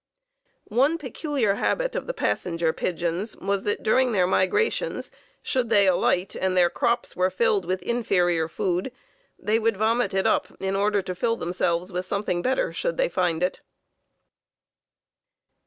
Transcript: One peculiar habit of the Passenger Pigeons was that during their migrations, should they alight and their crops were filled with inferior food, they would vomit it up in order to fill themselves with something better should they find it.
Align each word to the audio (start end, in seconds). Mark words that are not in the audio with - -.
One 0.63 0.97
peculiar 0.97 1.53
habit 1.53 1.93
of 1.95 2.07
the 2.07 2.13
Passenger 2.15 2.73
Pigeons 2.73 3.37
was 3.37 3.65
that 3.65 3.83
during 3.83 4.13
their 4.13 4.25
migrations, 4.25 5.11
should 5.43 5.69
they 5.69 5.85
alight 5.87 6.35
and 6.35 6.57
their 6.57 6.71
crops 6.71 7.15
were 7.15 7.29
filled 7.29 7.65
with 7.65 7.83
inferior 7.83 8.47
food, 8.47 8.91
they 9.37 9.59
would 9.59 9.77
vomit 9.77 10.15
it 10.15 10.25
up 10.25 10.57
in 10.59 10.75
order 10.75 11.03
to 11.03 11.13
fill 11.13 11.35
themselves 11.35 11.91
with 11.91 12.07
something 12.07 12.41
better 12.41 12.73
should 12.73 12.97
they 12.97 13.09
find 13.09 13.43
it. 13.43 13.61